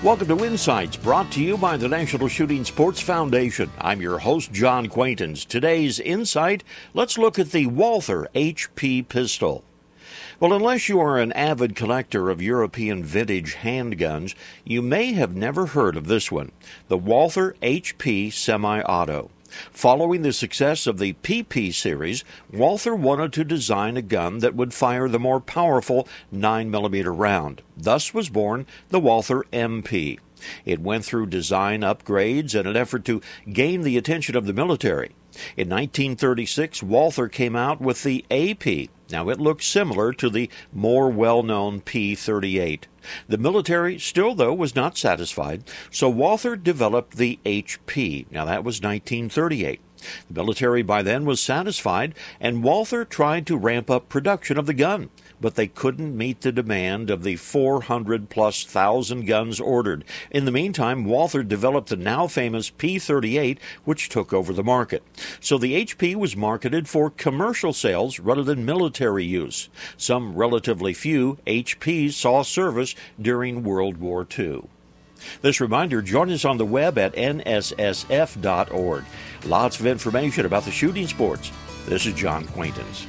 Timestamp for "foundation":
3.00-3.68